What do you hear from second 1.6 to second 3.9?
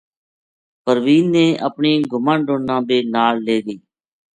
اپنی گماہنڈن نا بے نال لے گئی